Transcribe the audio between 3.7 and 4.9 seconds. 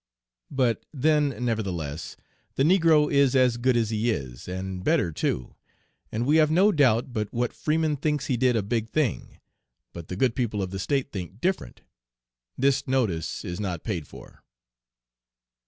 as he is, and